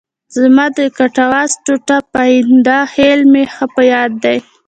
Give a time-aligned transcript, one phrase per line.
[0.35, 4.37] زموږ د کټواز ټوټ پاینده خېل مې ښه په یاد دی.